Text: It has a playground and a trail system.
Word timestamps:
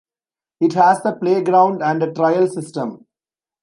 It 0.59 0.73
has 0.73 1.05
a 1.05 1.13
playground 1.13 1.83
and 1.83 2.01
a 2.01 2.11
trail 2.11 2.47
system. 2.47 3.05